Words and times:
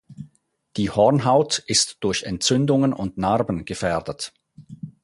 Die 0.77 0.89
Hornhaut 0.89 1.59
ist 1.59 1.97
durch 1.99 2.23
Entzündungen 2.23 2.91
und 2.91 3.19
Narben 3.19 3.65
gefährdet. 3.65 4.33